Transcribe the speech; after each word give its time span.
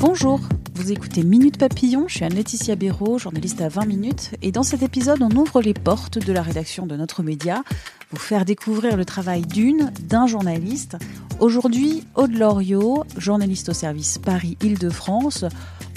Bonjour, 0.00 0.40
vous 0.76 0.92
écoutez 0.92 1.22
Minute 1.22 1.58
Papillon, 1.58 2.08
je 2.08 2.14
suis 2.14 2.24
Anne-Laetitia 2.24 2.74
Béraud, 2.74 3.18
journaliste 3.18 3.60
à 3.60 3.68
20 3.68 3.84
minutes, 3.84 4.30
et 4.40 4.50
dans 4.50 4.62
cet 4.62 4.82
épisode, 4.82 5.20
on 5.20 5.36
ouvre 5.36 5.60
les 5.60 5.74
portes 5.74 6.18
de 6.18 6.32
la 6.32 6.40
rédaction 6.40 6.86
de 6.86 6.96
notre 6.96 7.22
média, 7.22 7.62
vous 8.10 8.16
faire 8.16 8.46
découvrir 8.46 8.96
le 8.96 9.04
travail 9.04 9.42
d'une, 9.42 9.92
d'un 10.00 10.26
journaliste. 10.26 10.96
Aujourd'hui, 11.38 12.04
Aude 12.14 12.32
Loriot, 12.32 13.04
journaliste 13.18 13.68
au 13.68 13.74
service 13.74 14.16
Paris-Île-de-France. 14.16 15.44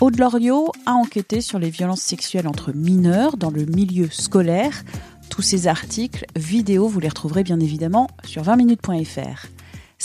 Aude 0.01 0.19
Loriot 0.19 0.73
a 0.85 0.91
enquêté 0.91 1.39
sur 1.39 1.57
les 1.57 1.69
violences 1.69 2.01
sexuelles 2.01 2.49
entre 2.49 2.73
mineurs 2.75 3.37
dans 3.37 3.51
le 3.51 3.63
milieu 3.63 4.09
scolaire. 4.11 4.83
Tous 5.29 5.41
ces 5.41 5.67
articles, 5.67 6.25
vidéos, 6.35 6.89
vous 6.89 6.99
les 6.99 7.07
retrouverez 7.07 7.43
bien 7.43 7.61
évidemment 7.61 8.09
sur 8.25 8.43
20minutes.fr. 8.43 9.52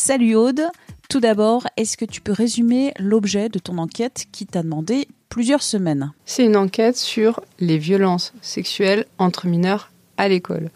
Salut 0.01 0.37
Aude, 0.37 0.62
tout 1.09 1.19
d'abord, 1.19 1.66
est-ce 1.77 1.97
que 1.97 2.05
tu 2.05 2.20
peux 2.20 2.30
résumer 2.30 2.95
l'objet 3.00 3.48
de 3.48 3.59
ton 3.59 3.78
enquête 3.78 4.27
qui 4.31 4.47
t'a 4.47 4.62
demandé 4.62 5.09
plusieurs 5.28 5.61
semaines? 5.61 6.12
C'est 6.25 6.45
une 6.45 6.56
enquête 6.56 6.97
sur 6.97 7.41
les 7.59 7.78
violences 7.78 8.33
sexuelles 8.41 9.06
entre 9.19 9.48
mineurs 9.48 9.91
à 10.19 10.28
l'école. 10.28 10.70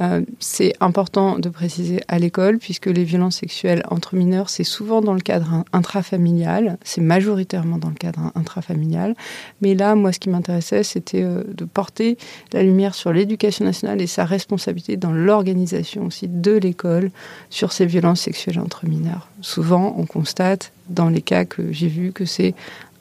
Euh, 0.00 0.22
c'est 0.38 0.74
important 0.80 1.38
de 1.38 1.48
préciser 1.48 2.00
à 2.08 2.18
l'école, 2.18 2.58
puisque 2.58 2.86
les 2.86 3.04
violences 3.04 3.36
sexuelles 3.36 3.82
entre 3.90 4.14
mineurs, 4.14 4.48
c'est 4.48 4.64
souvent 4.64 5.00
dans 5.00 5.14
le 5.14 5.20
cadre 5.20 5.64
intrafamilial, 5.72 6.78
c'est 6.84 7.00
majoritairement 7.00 7.78
dans 7.78 7.88
le 7.88 7.94
cadre 7.94 8.32
intrafamilial. 8.34 9.14
Mais 9.60 9.74
là, 9.74 9.94
moi, 9.94 10.12
ce 10.12 10.18
qui 10.18 10.28
m'intéressait, 10.28 10.82
c'était 10.82 11.22
euh, 11.22 11.42
de 11.48 11.64
porter 11.64 12.18
la 12.52 12.62
lumière 12.62 12.94
sur 12.94 13.12
l'éducation 13.12 13.64
nationale 13.64 14.00
et 14.00 14.06
sa 14.06 14.24
responsabilité 14.24 14.96
dans 14.96 15.12
l'organisation 15.12 16.06
aussi 16.06 16.28
de 16.28 16.52
l'école 16.52 17.10
sur 17.50 17.72
ces 17.72 17.86
violences 17.86 18.20
sexuelles 18.20 18.60
entre 18.60 18.86
mineurs. 18.86 19.28
Souvent, 19.40 19.94
on 19.96 20.06
constate, 20.06 20.72
dans 20.88 21.08
les 21.08 21.22
cas 21.22 21.44
que 21.44 21.72
j'ai 21.72 21.88
vus, 21.88 22.12
que 22.12 22.24
c'est 22.24 22.54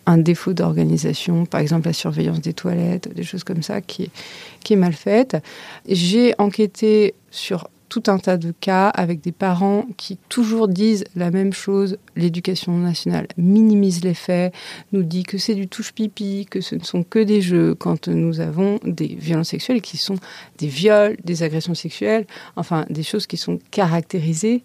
un 0.08 0.18
défaut 0.18 0.54
d'organisation, 0.54 1.46
par 1.46 1.60
exemple 1.60 1.88
la 1.88 1.94
surveillance 1.94 2.42
des 2.42 2.54
toilettes, 2.54 3.14
des 3.14 3.24
choses 3.24 3.44
comme 3.44 3.62
ça 3.62 3.82
qui 3.82 4.04
est, 4.04 4.12
qui 4.64 4.74
est 4.74 4.78
mal 4.78 4.94
faite. 4.94 5.38
J'ai 5.88 6.34
enquêté 6.40 7.14
sur 7.30 7.68
tout 7.90 8.04
un 8.08 8.18
tas 8.18 8.38
de 8.38 8.54
cas 8.60 8.90
avec 8.90 9.22
des 9.22 9.32
parents 9.32 9.86
qui 9.96 10.18
toujours 10.30 10.68
disent 10.68 11.06
la 11.16 11.32
même 11.32 11.54
chose. 11.54 11.98
L'éducation 12.16 12.78
nationale 12.78 13.28
minimise 13.38 14.04
les 14.04 14.14
faits, 14.14 14.54
nous 14.92 15.04
dit 15.04 15.24
que 15.24 15.38
c'est 15.38 15.56
du 15.56 15.68
touche-pipi, 15.68 16.48
que 16.50 16.62
ce 16.62 16.76
ne 16.76 16.84
sont 16.84 17.04
que 17.04 17.20
des 17.20 17.42
jeux 17.42 17.76
quand 17.76 18.08
nous 18.08 18.40
avons 18.40 18.80
des 18.84 19.08
violences 19.08 19.50
sexuelles 19.50 19.82
qui 19.82 19.98
sont 19.98 20.18
des 20.58 20.68
viols, 20.68 21.18
des 21.24 21.44
agressions 21.44 21.76
sexuelles, 21.76 22.26
enfin 22.56 22.86
des 22.90 23.04
choses 23.04 23.28
qui 23.28 23.38
sont 23.38 23.60
caractérisées 23.72 24.64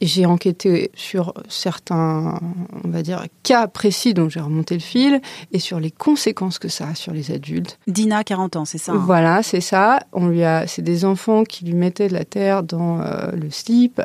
j'ai 0.00 0.26
enquêté 0.26 0.90
sur 0.94 1.32
certains, 1.48 2.40
on 2.84 2.88
va 2.88 3.02
dire, 3.02 3.24
cas 3.42 3.66
précis 3.66 4.14
dont 4.14 4.28
j'ai 4.28 4.40
remonté 4.40 4.74
le 4.74 4.80
fil 4.80 5.20
et 5.52 5.58
sur 5.58 5.80
les 5.80 5.90
conséquences 5.90 6.58
que 6.58 6.68
ça 6.68 6.88
a 6.88 6.94
sur 6.94 7.12
les 7.12 7.30
adultes. 7.30 7.78
Dina, 7.86 8.24
40 8.24 8.56
ans, 8.56 8.64
c'est 8.64 8.78
ça 8.78 8.92
hein? 8.92 9.02
Voilà, 9.04 9.42
c'est 9.42 9.60
ça. 9.60 10.00
On 10.12 10.28
lui 10.28 10.44
a, 10.44 10.66
c'est 10.66 10.82
des 10.82 11.04
enfants 11.04 11.44
qui 11.44 11.64
lui 11.64 11.74
mettaient 11.74 12.08
de 12.08 12.12
la 12.12 12.24
terre 12.24 12.62
dans 12.62 13.00
euh, 13.00 13.30
le 13.32 13.50
slip. 13.50 14.02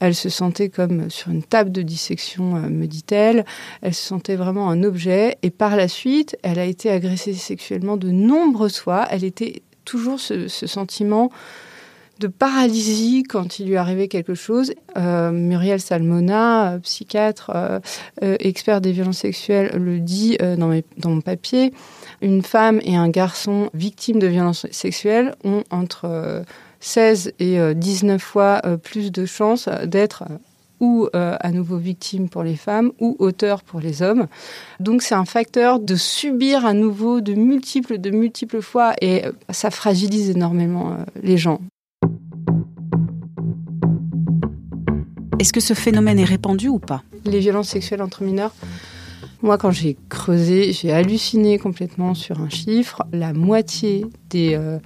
Elle 0.00 0.14
se 0.14 0.28
sentait 0.28 0.68
comme 0.68 1.10
sur 1.10 1.30
une 1.30 1.42
table 1.42 1.72
de 1.72 1.82
dissection, 1.82 2.56
euh, 2.56 2.68
me 2.68 2.86
dit-elle. 2.86 3.44
Elle 3.82 3.94
se 3.94 4.06
sentait 4.06 4.36
vraiment 4.36 4.70
un 4.70 4.82
objet. 4.82 5.36
Et 5.42 5.50
par 5.50 5.76
la 5.76 5.88
suite, 5.88 6.36
elle 6.42 6.58
a 6.58 6.64
été 6.64 6.90
agressée 6.90 7.34
sexuellement 7.34 7.96
de 7.96 8.10
nombreuses 8.10 8.78
fois. 8.78 9.06
Elle 9.10 9.24
était 9.24 9.62
toujours 9.84 10.20
ce, 10.20 10.48
ce 10.48 10.66
sentiment 10.66 11.30
de 12.20 12.28
paralysie 12.28 13.24
quand 13.24 13.58
il 13.58 13.66
lui 13.66 13.76
arrivait 13.76 14.08
quelque 14.08 14.34
chose. 14.34 14.72
Euh, 14.96 15.30
Muriel 15.30 15.80
Salmona, 15.80 16.72
euh, 16.72 16.78
psychiatre, 16.78 17.50
euh, 17.54 17.80
expert 18.20 18.80
des 18.80 18.92
violences 18.92 19.18
sexuelles, 19.18 19.72
le 19.76 20.00
dit 20.00 20.38
dans, 20.56 21.10
mon 21.10 21.20
papier. 21.20 21.72
Une 22.20 22.42
femme 22.42 22.80
et 22.82 22.96
un 22.96 23.08
garçon 23.08 23.70
victimes 23.74 24.18
de 24.18 24.26
violences 24.26 24.66
sexuelles 24.70 25.34
ont 25.44 25.64
entre 25.70 26.44
16 26.80 27.32
et 27.38 27.74
19 27.74 28.22
fois 28.22 28.62
plus 28.82 29.10
de 29.10 29.26
chances 29.26 29.68
d'être 29.84 30.24
ou 30.80 31.08
à 31.12 31.50
nouveau 31.50 31.76
victimes 31.76 32.28
pour 32.28 32.42
les 32.42 32.56
femmes 32.56 32.92
ou 33.00 33.16
auteurs 33.18 33.62
pour 33.62 33.80
les 33.80 34.02
hommes. 34.02 34.26
Donc 34.80 35.02
c'est 35.02 35.14
un 35.14 35.24
facteur 35.24 35.80
de 35.80 35.96
subir 35.96 36.64
à 36.64 36.72
nouveau 36.72 37.20
de 37.20 37.34
multiples, 37.34 37.98
de 37.98 38.10
multiples 38.10 38.62
fois 38.62 38.94
et 39.00 39.24
ça 39.50 39.70
fragilise 39.70 40.30
énormément 40.30 40.96
les 41.22 41.36
gens. 41.36 41.60
Est-ce 45.44 45.52
que 45.52 45.60
ce 45.60 45.74
phénomène 45.74 46.18
est 46.18 46.24
répandu 46.24 46.68
ou 46.68 46.78
pas 46.78 47.02
Les 47.26 47.38
violences 47.38 47.68
sexuelles 47.68 48.00
entre 48.00 48.22
mineurs 48.22 48.54
moi, 49.42 49.58
quand 49.58 49.70
j'ai 49.70 49.98
creusé, 50.08 50.72
j'ai 50.72 50.90
halluciné 50.90 51.58
complètement 51.58 52.14
sur 52.14 52.40
un 52.40 52.48
chiffre. 52.48 53.02
La 53.12 53.34
moitié 53.34 54.06
des 54.30 54.54
euh, 54.54 54.78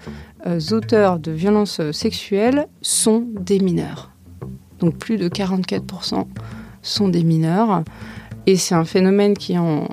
euh, 0.46 0.58
auteurs 0.72 1.20
de 1.20 1.30
violences 1.30 1.80
sexuelles 1.92 2.66
sont 2.82 3.24
des 3.38 3.60
mineurs. 3.60 4.10
Donc 4.80 4.96
plus 4.96 5.16
de 5.16 5.28
44% 5.28 6.26
sont 6.82 7.08
des 7.08 7.22
mineurs. 7.22 7.84
Et 8.46 8.56
c'est 8.56 8.74
un 8.74 8.86
phénomène 8.86 9.36
qui 9.36 9.52
est 9.52 9.58
en, 9.58 9.86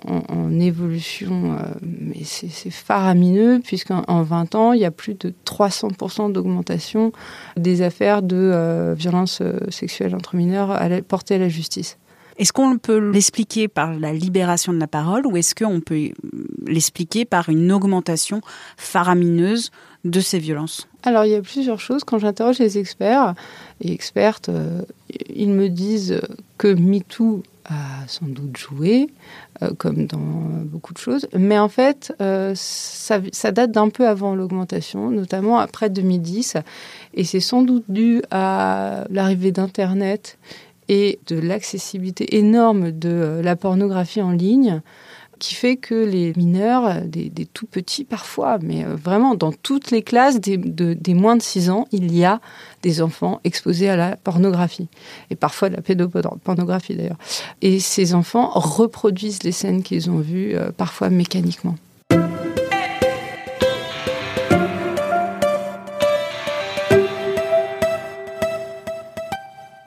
évolution, 0.59 1.53
euh, 1.53 1.57
mais 1.81 2.23
c'est 2.23 2.69
faramineux, 2.69 3.59
puisqu'en 3.61 4.21
20 4.23 4.55
ans, 4.55 4.71
il 4.71 4.79
y 4.79 4.85
a 4.85 4.91
plus 4.91 5.13
de 5.13 5.33
300% 5.45 6.31
d'augmentation 6.31 7.11
des 7.57 7.81
affaires 7.81 8.21
de 8.21 8.37
euh, 8.37 8.95
violences 8.97 9.39
euh, 9.41 9.59
sexuelles 9.69 10.15
entre 10.15 10.37
mineurs 10.37 10.71
à 10.71 10.87
portées 11.01 11.35
à 11.35 11.39
la 11.39 11.49
justice. 11.49 11.97
Est-ce 12.37 12.53
qu'on 12.53 12.77
peut 12.77 13.11
l'expliquer 13.11 13.67
par 13.67 13.93
la 13.93 14.13
libération 14.13 14.71
de 14.71 14.79
la 14.79 14.87
parole 14.87 15.27
ou 15.27 15.35
est-ce 15.35 15.53
qu'on 15.53 15.81
peut 15.81 16.09
l'expliquer 16.65 17.25
par 17.25 17.49
une 17.49 17.71
augmentation 17.71 18.39
faramineuse 18.77 19.71
de 20.05 20.21
ces 20.21 20.39
violences? 20.39 20.87
Alors, 21.03 21.25
il 21.25 21.31
y 21.31 21.35
a 21.35 21.41
plusieurs 21.41 21.79
choses. 21.79 22.03
Quand 22.05 22.19
j'interroge 22.19 22.59
les 22.59 22.77
experts 22.77 23.35
et 23.81 23.91
expertes, 23.91 24.49
ils 25.33 25.51
me 25.51 25.69
disent 25.69 26.21
que 26.57 26.73
MeToo 26.73 27.43
a 27.65 28.07
sans 28.07 28.27
doute 28.27 28.57
joué, 28.57 29.09
euh, 29.61 29.71
comme 29.77 30.05
dans 30.05 30.17
beaucoup 30.17 30.93
de 30.93 30.97
choses. 30.97 31.27
Mais 31.33 31.57
en 31.57 31.69
fait, 31.69 32.13
euh, 32.21 32.53
ça, 32.55 33.19
date 33.51 33.71
d'un 33.71 33.89
peu 33.89 34.07
avant 34.07 34.35
l'augmentation, 34.35 35.09
notamment 35.09 35.59
après 35.59 35.89
2010. 35.89 36.57
Et 37.13 37.23
c'est 37.23 37.39
sans 37.39 37.63
doute 37.63 37.85
dû 37.89 38.21
à 38.31 39.05
l'arrivée 39.09 39.51
d'Internet 39.51 40.37
et 40.87 41.19
de 41.27 41.39
l'accessibilité 41.39 42.37
énorme 42.37 42.91
de 42.91 43.09
euh, 43.09 43.41
la 43.41 43.55
pornographie 43.55 44.21
en 44.21 44.31
ligne 44.31 44.81
qui 45.39 45.55
fait 45.55 45.75
que 45.75 45.95
les 45.95 46.33
mineurs, 46.35 47.01
des, 47.01 47.31
tout 47.45 47.65
petits 47.65 48.03
parfois, 48.03 48.57
mais 48.61 48.85
euh, 48.85 48.95
vraiment 48.95 49.35
dans 49.35 49.51
toutes 49.51 49.91
les 49.91 50.01
classes 50.01 50.39
des, 50.39 51.13
moins 51.13 51.35
de 51.35 51.41
6 51.41 51.69
ans, 51.69 51.87
il 51.91 52.15
y 52.15 52.25
a 52.25 52.41
des 52.81 53.01
enfants 53.01 53.39
exposés 53.43 53.89
à 53.89 53.95
la 53.95 54.15
pornographie, 54.15 54.87
et 55.29 55.35
parfois 55.35 55.69
de 55.69 55.75
la 55.75 55.81
pédopornographie 55.81 56.95
d'ailleurs. 56.95 57.17
Et 57.61 57.79
ces 57.79 58.13
enfants 58.13 58.51
reproduisent 58.53 59.43
les 59.43 59.51
scènes 59.51 59.83
qu'ils 59.83 60.09
ont 60.09 60.19
vues, 60.19 60.55
euh, 60.55 60.71
parfois 60.71 61.09
mécaniquement. 61.09 61.75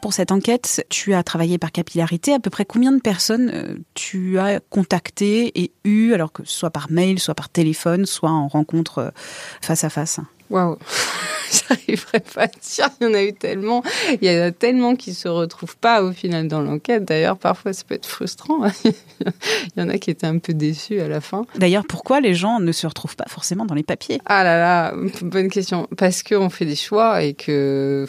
Pour 0.08 0.14
cette 0.14 0.32
enquête, 0.32 0.86
tu 0.88 1.12
as 1.12 1.22
travaillé 1.22 1.58
par 1.58 1.70
capillarité. 1.70 2.32
À 2.32 2.40
peu 2.40 2.48
près 2.48 2.64
combien 2.64 2.92
de 2.92 2.98
personnes 2.98 3.50
euh, 3.52 3.76
tu 3.92 4.38
as 4.38 4.58
contacté 4.58 5.52
et 5.60 5.70
eu, 5.84 6.14
alors 6.14 6.32
que 6.32 6.40
soit 6.46 6.70
par 6.70 6.90
mail, 6.90 7.18
soit 7.20 7.34
par 7.34 7.50
téléphone, 7.50 8.06
soit 8.06 8.30
en 8.30 8.48
rencontre 8.48 8.98
euh, 9.00 9.10
face 9.60 9.84
à 9.84 9.90
face? 9.90 10.18
Waouh 10.50 10.78
J'arriverais 11.68 12.20
pas 12.20 12.42
à 12.42 12.46
dire, 12.46 12.90
il 13.00 13.06
y 13.06 13.10
en 13.10 13.14
a 13.14 13.22
eu 13.22 13.32
tellement. 13.32 13.82
Il 14.20 14.30
y 14.30 14.38
en 14.38 14.42
a 14.42 14.50
tellement 14.50 14.96
qui 14.96 15.14
se 15.14 15.28
retrouvent 15.28 15.76
pas 15.76 16.02
au 16.02 16.12
final 16.12 16.46
dans 16.46 16.60
l'enquête. 16.60 17.04
D'ailleurs, 17.04 17.38
parfois, 17.38 17.72
ça 17.72 17.84
peut 17.86 17.94
être 17.94 18.06
frustrant. 18.06 18.66
il 18.84 18.92
y 19.76 19.80
en 19.80 19.88
a 19.88 19.98
qui 19.98 20.10
étaient 20.10 20.26
un 20.26 20.38
peu 20.38 20.52
déçus 20.52 21.00
à 21.00 21.08
la 21.08 21.20
fin. 21.20 21.46
D'ailleurs, 21.56 21.84
pourquoi 21.86 22.20
les 22.20 22.34
gens 22.34 22.60
ne 22.60 22.72
se 22.72 22.86
retrouvent 22.86 23.16
pas 23.16 23.28
forcément 23.28 23.64
dans 23.64 23.74
les 23.74 23.82
papiers? 23.82 24.20
Ah 24.26 24.44
là 24.44 24.58
là, 24.58 24.94
bonne 25.22 25.48
question. 25.48 25.88
Parce 25.96 26.22
qu'on 26.22 26.50
fait 26.50 26.66
des 26.66 26.76
choix 26.76 27.22
et 27.22 27.34
que 27.34 28.06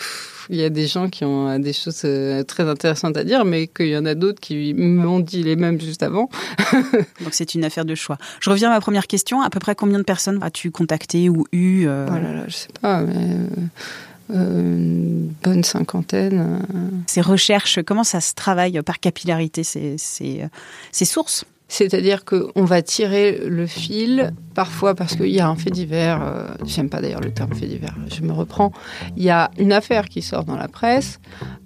il 0.49 0.55
y 0.55 0.63
a 0.63 0.69
des 0.69 0.87
gens 0.87 1.09
qui 1.09 1.23
ont 1.25 1.59
des 1.59 1.73
choses 1.73 2.05
très 2.47 2.63
intéressantes 2.67 3.15
à 3.17 3.23
dire, 3.23 3.45
mais 3.45 3.67
qu'il 3.67 3.89
y 3.89 3.97
en 3.97 4.05
a 4.05 4.15
d'autres 4.15 4.39
qui 4.39 4.73
m'ont 4.73 5.19
dit 5.19 5.43
les 5.43 5.55
mêmes 5.55 5.79
juste 5.79 6.01
avant. 6.01 6.27
Donc 7.21 7.33
c'est 7.33 7.53
une 7.53 7.63
affaire 7.63 7.85
de 7.85 7.93
choix. 7.93 8.17
Je 8.39 8.49
reviens 8.49 8.69
à 8.69 8.73
ma 8.73 8.81
première 8.81 9.05
question. 9.05 9.41
À 9.41 9.51
peu 9.51 9.59
près 9.59 9.75
combien 9.75 9.99
de 9.99 10.03
personnes 10.03 10.39
as-tu 10.41 10.71
contacté 10.71 11.29
ou 11.29 11.45
eu 11.51 11.85
euh... 11.87 12.07
là 12.31 12.41
là, 12.41 12.43
je 12.47 12.55
sais 12.55 12.69
pas, 12.81 13.01
mais 13.01 13.37
une 14.31 15.33
bonne 15.43 15.63
cinquantaine. 15.63 16.61
Ces 17.07 17.21
recherches, 17.21 17.79
comment 17.83 18.03
ça 18.03 18.21
se 18.21 18.33
travaille 18.35 18.79
par 18.83 18.99
capillarité, 18.99 19.63
ces, 19.63 19.97
ces, 19.97 20.45
ces 20.91 21.05
sources? 21.05 21.45
C'est-à-dire 21.71 22.25
qu'on 22.25 22.65
va 22.65 22.81
tirer 22.81 23.43
le 23.47 23.67
fil, 23.67 24.33
parfois 24.55 24.95
parce 24.95 25.15
qu'il 25.15 25.29
y 25.29 25.39
a 25.39 25.47
un 25.47 25.55
fait 25.55 25.69
divers, 25.69 26.19
euh, 26.23 26.47
j'aime 26.65 26.89
pas 26.89 26.99
d'ailleurs 26.99 27.21
le 27.21 27.31
terme 27.31 27.53
fait 27.53 27.67
divers, 27.67 27.95
je 28.07 28.21
me 28.21 28.33
reprends, 28.33 28.71
il 29.15 29.21
y 29.23 29.29
a 29.29 29.51
une 29.59 29.71
affaire 29.71 30.09
qui 30.09 30.23
sort 30.23 30.45
dans 30.45 30.55
la 30.55 30.67
presse, 30.67 31.19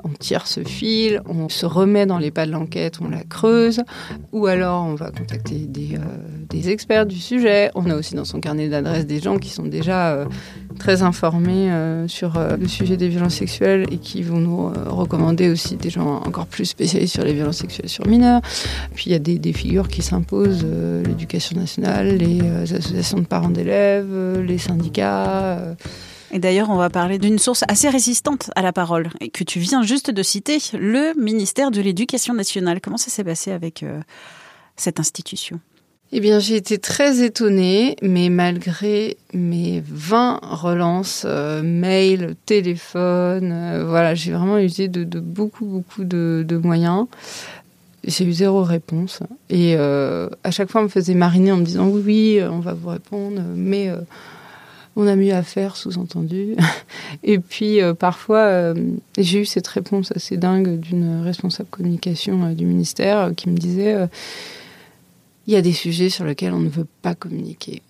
on 0.03 0.09
tire 0.09 0.45
ce 0.45 0.61
fil, 0.61 1.21
on 1.25 1.47
se 1.47 1.65
remet 1.65 2.05
dans 2.05 2.17
les 2.17 2.31
pas 2.31 2.45
de 2.45 2.51
l'enquête, 2.51 2.99
on 2.99 3.07
la 3.07 3.23
creuse, 3.23 3.81
ou 4.33 4.45
alors 4.47 4.83
on 4.83 4.95
va 4.95 5.09
contacter 5.09 5.55
des, 5.55 5.95
euh, 5.95 5.99
des 6.53 6.69
experts 6.69 7.05
du 7.05 7.19
sujet, 7.19 7.71
on 7.75 7.89
a 7.89 7.95
aussi 7.95 8.15
dans 8.15 8.25
son 8.25 8.39
carnet 8.39 8.69
d'adresses 8.69 9.05
des 9.05 9.19
gens 9.19 9.37
qui 9.37 9.49
sont 9.49 9.65
déjà 9.65 10.13
euh, 10.13 10.25
très 10.79 11.01
informés 11.01 11.69
sur 12.07 12.39
le 12.59 12.67
sujet 12.67 12.97
des 12.97 13.07
violences 13.07 13.35
sexuelles 13.35 13.85
et 13.91 13.97
qui 13.97 14.23
vont 14.23 14.39
nous 14.39 14.71
recommander 14.87 15.49
aussi 15.49 15.75
des 15.75 15.89
gens 15.89 16.21
encore 16.25 16.47
plus 16.47 16.65
spécialisés 16.65 17.11
sur 17.11 17.23
les 17.23 17.33
violences 17.33 17.57
sexuelles 17.57 17.89
sur 17.89 18.07
mineurs. 18.07 18.41
Puis 18.95 19.05
il 19.07 19.11
y 19.13 19.15
a 19.15 19.19
des, 19.19 19.37
des 19.39 19.53
figures 19.53 19.87
qui 19.87 20.01
s'imposent, 20.01 20.63
euh, 20.65 21.03
l'éducation 21.03 21.59
nationale, 21.59 22.17
les 22.17 22.41
euh, 22.41 22.63
associations 22.63 23.19
de 23.19 23.25
parents 23.25 23.49
d'élèves, 23.49 24.09
euh, 24.11 24.43
les 24.43 24.57
syndicats. 24.57 25.75
Et 26.31 26.39
d'ailleurs, 26.39 26.69
on 26.69 26.75
va 26.75 26.89
parler 26.89 27.19
d'une 27.19 27.39
source 27.39 27.63
assez 27.67 27.89
résistante 27.89 28.49
à 28.55 28.61
la 28.61 28.73
parole, 28.73 29.09
et 29.21 29.29
que 29.29 29.43
tu 29.43 29.59
viens 29.59 29.83
juste 29.83 30.09
de 30.09 30.23
citer, 30.23 30.57
le 30.73 31.13
ministère 31.19 31.69
de 31.69 31.79
l'Éducation 31.81 32.33
nationale. 32.33 32.81
Comment 32.81 32.97
ça 32.97 33.11
s'est 33.11 33.23
passé 33.23 33.51
avec 33.51 33.85
cette 34.75 34.99
institution? 34.99 35.59
Eh 36.15 36.19
bien, 36.19 36.37
j'ai 36.37 36.55
été 36.55 36.77
très 36.77 37.23
étonnée, 37.23 37.95
mais 38.03 38.29
malgré 38.29 39.17
mes 39.33 39.81
20 39.83 40.41
relances, 40.43 41.25
mail, 41.63 42.35
téléphone, 42.45 43.83
voilà, 43.87 44.13
j'ai 44.13 44.31
vraiment 44.31 44.59
usé 44.59 44.87
de, 44.87 45.19
beaucoup, 45.19 45.65
beaucoup 45.65 46.03
de, 46.03 46.61
moyens. 46.63 47.07
J'ai 48.03 48.25
eu 48.25 48.33
zéro 48.33 48.61
réponse. 48.61 49.21
Et 49.49 49.73
euh, 49.75 50.29
à 50.43 50.51
chaque 50.51 50.69
fois, 50.69 50.81
on 50.81 50.83
me 50.83 50.89
faisait 50.89 51.15
mariner 51.15 51.51
en 51.51 51.57
me 51.57 51.65
disant 51.65 51.87
oui, 51.87 52.03
oui, 52.05 52.43
on 52.43 52.59
va 52.59 52.73
vous 52.73 52.89
répondre, 52.89 53.41
mais 53.55 53.89
euh, 53.89 53.97
on 54.95 55.07
a 55.07 55.15
mieux 55.15 55.33
à 55.33 55.41
faire, 55.41 55.75
sous-entendu. 55.75 56.55
et 57.23 57.39
puis, 57.39 57.81
euh, 57.81 57.95
parfois, 57.95 58.75
j'ai 59.17 59.39
eu 59.39 59.45
cette 59.45 59.67
réponse 59.67 60.11
assez 60.15 60.37
dingue 60.37 60.79
d'une 60.79 61.21
responsable 61.23 61.69
communication 61.71 62.51
du 62.51 62.67
ministère 62.67 63.31
qui 63.35 63.49
me 63.49 63.57
disait 63.57 63.97
il 65.47 65.53
y 65.53 65.55
a 65.55 65.61
des 65.61 65.73
sujets 65.73 66.09
sur 66.09 66.25
lesquels 66.25 66.53
on 66.53 66.59
ne 66.59 66.69
veut 66.69 66.87
pas 67.01 67.15
communiquer. 67.15 67.81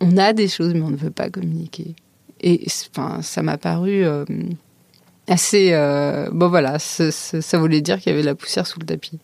On 0.00 0.16
a 0.16 0.32
des 0.32 0.48
choses, 0.48 0.74
mais 0.74 0.82
on 0.82 0.90
ne 0.90 0.96
veut 0.96 1.10
pas 1.10 1.30
communiquer. 1.30 1.94
Et 2.40 2.66
enfin, 2.92 3.22
ça 3.22 3.42
m'a 3.42 3.58
paru 3.58 4.04
assez. 5.28 5.70
Euh, 5.72 6.28
bon, 6.32 6.48
voilà, 6.48 6.78
ça 6.78 7.58
voulait 7.58 7.80
dire 7.80 7.98
qu'il 7.98 8.10
y 8.10 8.12
avait 8.12 8.22
de 8.22 8.26
la 8.26 8.34
poussière 8.34 8.66
sous 8.66 8.78
le 8.80 8.86
tapis. 8.86 9.18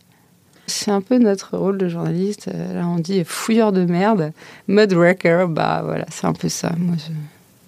C'est 0.66 0.90
un 0.90 1.00
peu 1.00 1.18
notre 1.18 1.56
rôle 1.56 1.78
de 1.78 1.88
journaliste. 1.88 2.48
Euh, 2.48 2.74
là, 2.74 2.86
on 2.86 2.96
dit 2.96 3.24
fouilleur 3.24 3.72
de 3.72 3.84
merde, 3.84 4.32
mud 4.68 4.92
wrecker. 4.92 5.48
Bah 5.48 5.82
voilà, 5.84 6.06
c'est 6.10 6.26
un 6.26 6.32
peu 6.32 6.48
ça. 6.48 6.72
Moi, 6.78 6.94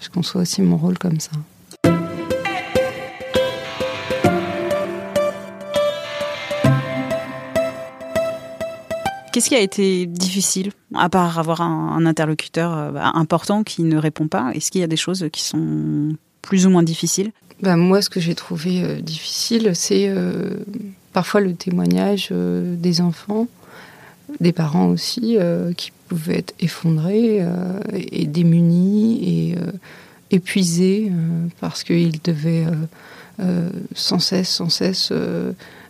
je 0.00 0.08
conçois 0.08 0.42
aussi 0.42 0.62
mon 0.62 0.76
rôle 0.76 0.98
comme 0.98 1.19
ça. 1.19 1.32
Qu'est-ce 9.32 9.49
qui 9.49 9.55
a 9.55 9.61
été 9.61 10.05
difficile, 10.05 10.73
à 10.94 11.08
part 11.08 11.38
avoir 11.38 11.62
un, 11.62 12.05
interlocuteur 12.05 12.76
euh, 12.76 12.90
bah, 12.90 13.12
important 13.14 13.64
qui 13.64 13.82
ne 13.82 13.96
répond 13.96 14.29
pas? 14.29 14.50
Est-ce 14.55 14.70
qu'il 14.70 14.82
y 14.82 14.84
a 14.84 14.88
des 14.88 14.96
choses 14.96 15.26
qui 15.32 15.43
sont 15.43 16.14
plus 16.43 16.67
ou 16.67 16.70
moins 16.70 16.82
difficiles? 16.82 17.32
Ben, 17.62 17.79
Moi, 17.79 18.02
ce 18.02 18.11
que 18.11 18.20
j'ai 18.20 18.34
trouvé 18.34 18.84
euh, 18.84 19.00
difficile, 19.00 19.70
c'est 19.75 20.08
euh, 20.08 20.56
parfois 21.14 21.40
le 21.40 21.55
témoignage 21.55 22.31
des 22.31 23.00
enfants, 23.00 23.49
des 24.40 24.52
parents 24.52 24.88
aussi, 24.88 25.38
qui 25.76 25.93
pouvaient 26.08 26.38
être 26.38 26.55
effondrés 26.61 27.46
et 27.93 28.26
démunis 28.26 29.20
et 29.23 29.55
épuisés 30.34 31.12
parce 31.61 31.84
qu'ils 31.84 32.23
devaient 32.23 32.64
sans 33.94 34.19
cesse, 34.19 34.49
sans 34.49 34.70
cesse 34.70 35.12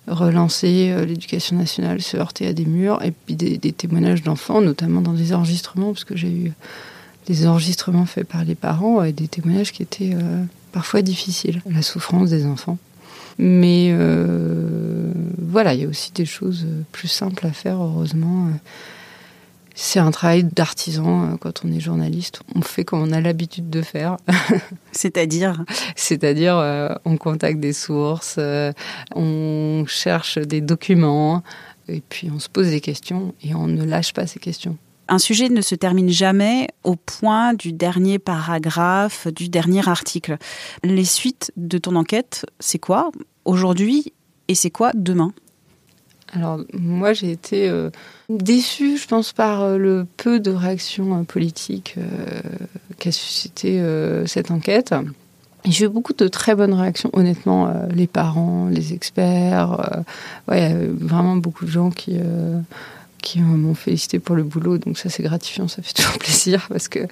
relancer 0.09 0.95
l'éducation 1.07 1.57
nationale, 1.57 2.03
se 2.03 2.17
heurter 2.17 2.47
à 2.47 2.53
des 2.53 2.65
murs, 2.65 3.03
et 3.03 3.13
puis 3.13 3.37
des, 3.37 3.59
témoignages 3.73 4.23
d'enfants, 4.23 4.61
notamment 4.61 5.01
dans 5.01 5.13
des 5.13 5.33
enregistrements, 5.33 5.93
parce 5.93 6.05
que 6.05 6.17
j'ai 6.17 6.31
eu 6.31 6.53
des 7.27 7.47
enregistrements 7.47 8.07
faits 8.07 8.27
par 8.27 8.45
les 8.45 8.57
parents 8.57 9.05
et 9.05 9.13
des 9.13 9.29
témoignages 9.29 9.73
qui 9.73 9.83
étaient 9.83 10.17
parfois 10.73 11.03
difficile, 11.03 11.63
la 11.71 11.83
souffrance 11.83 12.31
des 12.31 12.47
enfants. 12.47 12.79
Mais 13.39 13.91
euh, 13.93 15.13
voilà, 15.39 15.75
il 15.75 15.83
y 15.83 15.85
a 15.85 15.89
aussi 15.89 16.13
des 16.13 16.27
choses 16.27 16.67
plus 16.91 17.09
simples 17.09 17.47
à 17.47 17.53
faire, 17.53 17.81
heureusement. 17.81 18.49
C'est 19.75 19.99
un 19.99 20.11
travail 20.11 20.45
d'artisan 20.45 21.33
euh, 21.33 21.37
quand 21.37 21.65
on 21.65 21.73
est 21.73 21.81
journaliste. 21.81 22.41
On 22.55 22.63
fait 22.63 22.85
comme 22.85 23.03
on 23.03 23.13
a 23.13 23.21
l'habitude 23.21 23.71
de 23.71 23.83
faire. 23.83 24.17
C'est-à-dire 24.93 25.65
C'est-à-dire, 25.97 26.57
euh, 26.57 26.89
on 27.05 27.17
contacte 27.17 27.61
des 27.61 27.73
sources, 27.73 28.39
on 29.15 29.85
cherche 29.87 30.39
des 30.39 30.61
documents, 30.61 31.43
et 31.89 32.03
puis 32.07 32.31
on 32.35 32.39
se 32.39 32.49
pose 32.49 32.69
des 32.69 32.81
questions 32.81 33.35
et 33.43 33.55
on 33.55 33.67
ne 33.67 33.85
lâche 33.85 34.13
pas 34.13 34.27
ces 34.27 34.39
questions 34.39 34.77
un 35.09 35.19
sujet 35.19 35.51
ne 35.51 35.61
se 35.61 35.75
termine 35.75 36.09
jamais 36.09 36.69
au 36.85 36.97
point 36.97 37.53
du 37.53 37.73
dernier 37.73 38.19
paragraphe, 38.19 39.29
du 39.29 39.51
dernier 39.51 39.87
article. 39.87 40.39
Les 40.85 41.05
suites 41.05 41.53
de 41.59 41.77
ton 41.77 41.97
enquête, 41.97 42.47
c'est 42.61 42.79
quoi 42.79 43.11
aujourd'hui 43.45 44.15
et 44.49 44.55
c'est 44.55 44.71
quoi 44.71 44.91
demain? 44.95 45.35
Alors 46.33 46.61
moi 46.73 47.13
j'ai 47.13 47.31
été 47.31 47.69
euh, 47.69 47.91
déçue, 48.29 48.97
je 48.97 49.07
pense, 49.07 49.33
par 49.33 49.63
euh, 49.63 49.77
le 49.77 50.07
peu 50.17 50.41
de 50.41 50.51
réactions 50.51 51.21
euh, 51.21 51.23
politiques 51.25 51.97
qu'a 52.99 53.13
suscité 53.13 53.83
cette 54.27 54.51
enquête. 54.51 54.95
J'ai 55.65 55.85
eu 55.85 55.89
beaucoup 55.89 56.13
de 56.13 56.27
très 56.29 56.55
bonnes 56.55 56.75
réactions, 56.75 57.11
honnêtement, 57.13 57.73
les 57.95 58.07
parents, 58.07 58.69
les 58.69 58.93
experts, 58.95 60.05
ouais, 60.49 60.75
vraiment 60.93 61.37
beaucoup 61.37 61.65
de 61.65 61.71
gens 61.71 61.91
qui 61.91 62.17
qui 63.23 63.41
m'ont 63.41 63.75
félicité 63.75 64.19
pour 64.19 64.37
le 64.37 64.43
boulot. 64.43 64.77
Donc 64.77 64.99
ça, 64.99 65.09
c'est 65.09 65.23
gratifiant, 65.23 65.69
ça 65.69 65.81
fait 65.81 65.93
toujours 65.95 66.19
plaisir 66.19 66.67
parce 66.69 66.89
que 66.89 67.07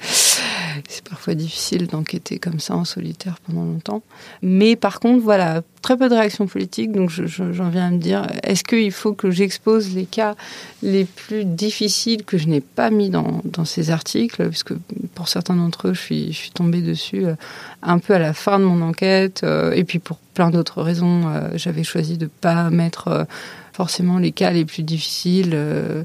c'est 0.88 1.04
parfois 1.08 1.34
difficile 1.34 1.86
d'enquêter 1.86 2.38
comme 2.38 2.60
ça 2.60 2.74
en 2.74 2.84
solitaire 2.84 3.36
pendant 3.46 3.64
longtemps. 3.64 4.02
Mais 4.42 4.76
par 4.76 5.00
contre, 5.00 5.22
voilà, 5.22 5.62
très 5.82 5.96
peu 5.96 6.08
de 6.08 6.14
réactions 6.14 6.46
politiques. 6.46 6.92
Donc 6.92 7.10
j'en 7.10 7.68
viens 7.70 7.86
à 7.86 7.90
me 7.90 7.98
dire, 7.98 8.26
est-ce 8.42 8.64
qu'il 8.64 8.92
faut 8.92 9.12
que 9.12 9.30
j'expose 9.30 9.94
les 9.94 10.04
cas 10.04 10.34
les 10.82 11.04
plus 11.04 11.44
difficiles 11.44 12.24
que 12.24 12.38
je 12.38 12.48
n'ai 12.48 12.60
pas 12.60 12.90
mis 12.90 13.10
dans, 13.10 13.42
ces 13.64 13.90
articles? 13.90 14.42
Parce 14.44 14.62
que 14.62 14.74
pour 15.14 15.28
certains 15.28 15.56
d'entre 15.56 15.88
eux, 15.88 15.94
je 15.94 16.00
suis, 16.00 16.32
je 16.32 16.38
suis 16.38 16.50
tombée 16.50 16.82
dessus 16.82 17.26
euh, 17.26 17.34
un 17.82 17.98
peu 17.98 18.14
à 18.14 18.18
la 18.18 18.32
fin 18.32 18.58
de 18.58 18.64
mon 18.64 18.82
enquête. 18.82 19.42
Euh, 19.44 19.72
et 19.72 19.84
puis 19.84 19.98
pour 19.98 20.18
plein 20.34 20.50
d'autres 20.50 20.82
raisons, 20.82 21.28
euh, 21.28 21.48
j'avais 21.54 21.84
choisi 21.84 22.18
de 22.18 22.24
ne 22.24 22.30
pas 22.30 22.70
mettre 22.70 23.26
forcément 23.72 24.18
les 24.18 24.32
cas 24.32 24.50
les 24.50 24.64
plus 24.64 24.82
difficiles, 24.82 25.52
euh, 25.54 26.04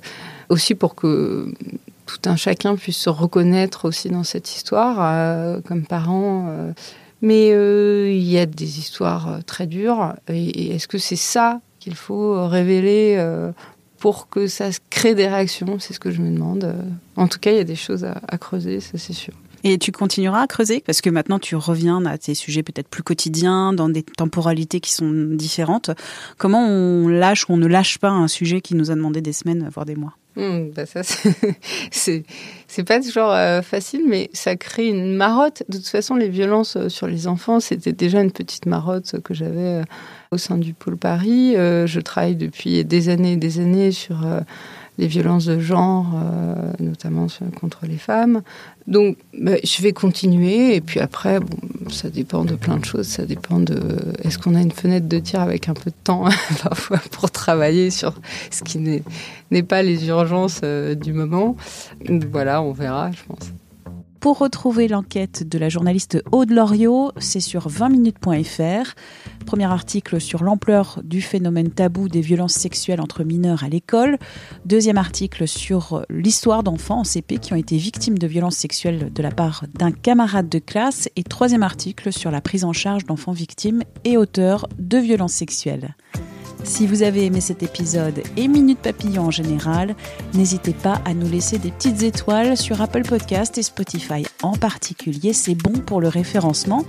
aussi 0.50 0.76
pour 0.76 0.96
que 0.96 1.52
tout 2.06 2.20
un 2.26 2.36
chacun 2.36 2.76
puisse 2.76 2.98
se 2.98 3.10
reconnaître 3.10 3.86
aussi 3.86 4.10
dans 4.10 4.24
cette 4.24 4.54
histoire, 4.56 4.98
euh, 5.02 5.60
comme 5.62 5.86
parent. 5.86 6.48
Euh. 6.50 6.72
mais 7.22 7.50
il 7.50 8.24
y 8.24 8.38
a 8.38 8.46
des 8.46 8.80
histoires 8.80 9.40
très 9.46 9.68
dures. 9.68 10.14
Et, 10.28 10.76
est-ce 10.76 10.88
que 10.88 10.98
c'est 10.98 11.16
ça 11.16 11.62
qu'il 11.80 11.96
faut 11.96 12.48
révéler 12.48 13.20
pour 13.98 14.30
que 14.30 14.48
ça 14.48 14.70
crée 14.90 15.16
des 15.16 15.28
réactions? 15.28 15.80
C'est 15.80 15.94
ce 15.94 16.00
que 16.00 16.12
je 16.12 16.22
me 16.22 16.32
demande. 16.32 16.76
En 17.16 17.28
tout 17.28 17.40
cas, 17.40 17.52
il 17.52 17.58
y 17.58 17.62
a 17.62 17.64
des 17.64 17.76
choses 17.76 18.06
à 18.06 18.38
creuser, 18.38 18.80
ça 18.80 18.98
c'est 18.98 19.14
sûr. 19.14 19.34
Et 19.68 19.80
tu 19.80 19.92
continueras 19.92 20.44
à 20.44 20.48
creuser 20.48 20.84
parce 20.86 21.02
que 21.02 21.10
maintenant 21.10 21.40
tu 21.40 21.56
reviens 21.56 22.06
à 22.06 22.20
tes 22.20 22.36
sujets 22.36 22.62
peut-être 22.62 22.88
plus 22.88 23.02
quotidiens, 23.02 23.74
dans 23.74 23.90
des 23.90 24.04
temporalités 24.04 24.80
qui 24.80 24.92
sont 24.92 25.10
différentes. 25.12 25.90
Comment 26.38 26.68
on 26.68 27.08
lâche 27.08 27.50
ou 27.50 27.54
on 27.54 27.58
ne 27.58 27.66
lâche 27.66 27.98
pas 27.98 28.12
un 28.12 28.28
sujet 28.28 28.62
qui 28.62 28.76
nous 28.76 28.92
a 28.92 28.96
demandé 28.96 29.22
des 29.22 29.34
semaines, 29.34 29.68
voire 29.74 29.88
des 29.88 29.96
mois? 29.96 30.14
Mmh, 30.36 30.72
bah 30.76 30.86
ça, 30.86 31.02
c'est 31.92 32.84
pas 32.86 33.00
toujours 33.00 33.32
euh, 33.32 33.64
facile, 33.64 34.04
mais 34.08 34.30
ça 34.34 34.56
crée 34.56 34.88
une 34.88 35.16
marotte. 35.16 35.64
De 35.70 35.78
toute 35.78 35.88
façon, 35.88 36.16
les 36.16 36.30
violences 36.30 36.76
euh, 36.76 36.90
sur 36.90 37.08
les 37.08 37.26
enfants, 37.26 37.60
c'était 37.60 37.94
déjà 37.94 38.22
une 38.22 38.34
petite 38.34 38.68
marotte 38.68 39.20
que 39.22 39.34
j'avais 39.34 39.82
euh, 39.82 39.84
au 40.32 40.38
sein 40.38 40.60
du 40.60 40.74
pôle 40.74 40.98
Paris. 40.98 41.54
je 41.56 42.00
travaille 42.02 42.36
depuis 42.36 42.86
des 42.86 43.10
années 43.10 43.34
et 43.34 43.38
des 43.38 43.60
années 43.60 43.92
sur 43.92 44.18
les 44.98 45.08
violences 45.08 45.46
de 45.46 45.60
genre, 45.60 46.06
euh, 46.16 46.72
notamment 46.80 47.28
contre 47.60 47.86
les 47.86 47.98
femmes. 47.98 48.42
Donc, 48.88 49.18
bah, 49.38 49.56
je 49.64 49.82
vais 49.82 49.94
continuer. 49.94 50.76
Et 50.76 50.82
puis 50.82 51.00
après, 51.00 51.40
ça 51.90 52.10
dépend 52.10 52.46
de 52.46 52.56
plein 52.56 52.78
de 52.78 52.86
choses. 52.86 53.08
Ça 53.08 53.26
dépend 53.26 53.60
de 53.60 53.78
est-ce 54.24 54.38
qu'on 54.38 54.56
a 54.56 54.62
une 54.62 54.72
fenêtre 54.72 55.08
de 55.08 55.20
tir 55.20 55.42
avec 55.42 55.70
un 55.70 55.74
peu 55.74 55.90
de 55.90 55.96
temps 56.04 56.26
parfois 56.64 57.00
pour 57.12 57.32
travailler 57.32 57.90
sur 57.90 58.14
ce 58.52 58.64
qui 58.64 58.80
n'est 58.80 59.64
pas 59.64 59.82
les 59.82 60.08
urgences 60.08 60.62
euh, 60.64 60.96
du 60.96 61.14
moment. 61.14 61.56
Voilà, 62.32 62.62
on 62.62 62.72
verra, 62.72 63.12
je 63.12 63.24
pense. 63.28 63.52
Pour 64.26 64.40
retrouver 64.40 64.88
l'enquête 64.88 65.48
de 65.48 65.60
la 65.60 65.70
journaliste 65.70 66.24
Aude 66.32 66.50
Loriot, 66.50 67.12
c'est 67.20 67.40
sur 67.40 67.68
20minutes.fr. 67.68 68.96
Premier 69.46 69.66
article 69.66 70.20
sur 70.20 70.44
l'ampleur 70.44 71.00
du 71.04 71.22
phénomène 71.22 71.70
tabou 71.70 72.10
des 72.10 72.22
violences 72.22 72.56
sexuelles 72.56 73.02
entre 73.02 73.24
mineurs 73.24 73.64
à 73.64 73.70
l'école. 73.70 74.18
Deuxième 74.66 74.98
article 74.98 75.48
sur 75.48 76.08
l'histoire 76.10 76.64
d'enfants 76.64 77.02
en 77.02 77.04
CP 77.04 77.38
qui 77.38 77.54
ont 77.54 77.56
été 77.56 77.78
victimes 77.78 78.18
de 78.18 78.26
violences 78.26 78.56
sexuelles 78.56 79.14
de 79.14 79.22
la 79.22 79.30
part 79.30 79.66
d'un 79.76 79.92
camarade 79.92 80.50
de 80.50 80.58
classe. 80.58 81.08
Et 81.16 81.22
troisième 81.22 81.62
article 81.62 82.12
sur 82.12 82.32
la 82.32 82.42
prise 82.42 82.64
en 82.64 82.74
charge 82.74 83.06
d'enfants 83.06 83.32
victimes 83.32 83.84
et 84.06 84.18
auteurs 84.18 84.68
de 84.80 84.98
violences 84.98 85.34
sexuelles. 85.34 85.94
Si 86.66 86.88
vous 86.88 87.04
avez 87.04 87.26
aimé 87.26 87.42
cet 87.42 87.62
épisode 87.62 88.24
et 88.36 88.48
Minute 88.48 88.80
Papillon 88.80 89.28
en 89.28 89.32
général, 89.32 89.96
n'hésitez 90.34 90.74
pas 90.74 91.00
à 91.06 91.14
nous 91.14 91.30
laisser 91.30 91.60
des 91.60 91.72
petites 91.72 92.02
étoiles 92.02 92.58
sur 92.58 92.82
Apple 92.82 93.04
Podcast 93.04 93.58
et 93.60 93.64
Spotify 93.64 94.26
en 94.42 94.54
particulier. 94.54 95.32
C'est 95.32 95.56
bon 95.56 95.80
pour 95.80 96.02
le 96.02 96.08
référencement. 96.08 96.84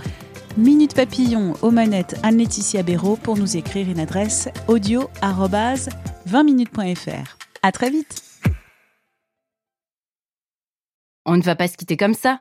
Minute 0.57 0.95
Papillon 0.95 1.53
aux 1.61 1.71
manettes 1.71 2.19
Anne-Laetitia 2.23 2.83
Béraud 2.83 3.17
pour 3.17 3.37
nous 3.37 3.59
écrire 3.59 3.89
une 3.89 4.01
adresse 4.01 4.49
audio 4.67 5.11
20minutes.fr. 5.23 7.37
À 7.63 7.71
très 7.71 7.91
vite. 7.91 8.23
On 11.27 11.37
ne 11.37 11.43
va 11.43 11.55
pas 11.55 11.69
se 11.69 11.77
quitter 11.77 11.99
comme 11.99 12.15
ça. 12.15 12.41